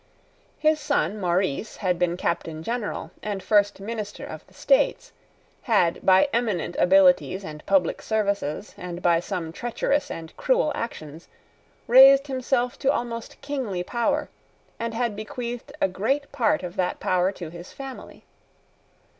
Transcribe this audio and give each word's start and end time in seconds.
His 0.57 0.79
son 0.79 1.19
Maurice 1.19 1.75
had 1.75 1.99
been 1.99 2.17
Captain 2.17 2.63
General 2.63 3.11
and 3.21 3.43
first 3.43 3.79
minister 3.79 4.25
of 4.25 4.43
the 4.47 4.53
States, 4.55 5.11
had, 5.61 6.03
by 6.03 6.27
eminent 6.33 6.75
abilities 6.79 7.43
and 7.43 7.63
public 7.67 8.01
services, 8.01 8.73
and 8.79 9.03
by 9.03 9.19
some 9.19 9.53
treacherous 9.53 10.09
and 10.09 10.35
cruel 10.37 10.71
actions, 10.73 11.27
raised 11.85 12.25
himself 12.25 12.79
to 12.79 12.91
almost 12.91 13.41
kingly 13.41 13.83
power, 13.83 14.27
and 14.79 14.95
had 14.95 15.15
bequeathed 15.15 15.71
a 15.79 15.87
great 15.87 16.31
part 16.31 16.63
of 16.63 16.77
that 16.77 16.99
power 16.99 17.31
to 17.33 17.49
his 17.51 17.71
family. 17.71 18.23